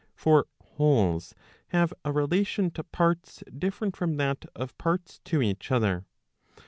For 0.15 0.47
wholes 0.63 1.35
have 1.67 1.93
a 2.03 2.11
relation 2.11 2.71
to 2.71 2.83
parts 2.83 3.43
different 3.55 3.95
from 3.95 4.17
that 4.17 4.45
of 4.55 4.75
parts 4.79 5.19
to 5.25 5.43
each 5.43 5.69
other. 5.71 6.05